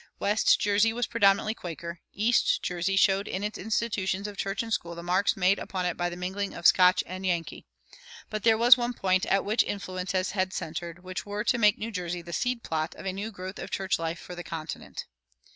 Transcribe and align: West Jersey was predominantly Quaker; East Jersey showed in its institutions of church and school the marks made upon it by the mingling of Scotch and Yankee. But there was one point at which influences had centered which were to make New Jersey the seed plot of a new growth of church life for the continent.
West 0.17 0.59
Jersey 0.59 0.91
was 0.93 1.05
predominantly 1.05 1.53
Quaker; 1.53 1.99
East 2.11 2.63
Jersey 2.63 2.95
showed 2.95 3.27
in 3.27 3.43
its 3.43 3.59
institutions 3.59 4.27
of 4.27 4.35
church 4.35 4.63
and 4.63 4.73
school 4.73 4.95
the 4.95 5.03
marks 5.03 5.37
made 5.37 5.59
upon 5.59 5.85
it 5.85 5.95
by 5.95 6.09
the 6.09 6.15
mingling 6.15 6.55
of 6.55 6.65
Scotch 6.65 7.03
and 7.05 7.23
Yankee. 7.23 7.67
But 8.31 8.41
there 8.41 8.57
was 8.57 8.75
one 8.75 8.93
point 8.95 9.27
at 9.27 9.45
which 9.45 9.61
influences 9.61 10.31
had 10.31 10.53
centered 10.53 11.03
which 11.03 11.23
were 11.23 11.43
to 11.43 11.57
make 11.59 11.77
New 11.77 11.91
Jersey 11.91 12.23
the 12.23 12.33
seed 12.33 12.63
plot 12.63 12.95
of 12.95 13.05
a 13.05 13.13
new 13.13 13.29
growth 13.29 13.59
of 13.59 13.69
church 13.69 13.99
life 13.99 14.17
for 14.17 14.33
the 14.33 14.43
continent. 14.43 15.05